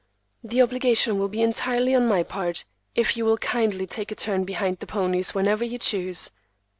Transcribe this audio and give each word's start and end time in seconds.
The 0.43 0.63
obligation 0.63 1.19
will 1.19 1.27
be 1.27 1.43
entirely 1.43 1.93
on 1.93 2.07
my 2.07 2.23
part, 2.23 2.63
if 2.95 3.15
you 3.15 3.23
will 3.23 3.37
kindly 3.37 3.85
take 3.85 4.11
a 4.11 4.15
turn 4.15 4.45
behind 4.45 4.79
the 4.79 4.87
ponies 4.87 5.35
whenever 5.35 5.63
you 5.63 5.77
choose. 5.77 6.31